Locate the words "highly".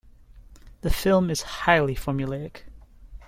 1.43-1.93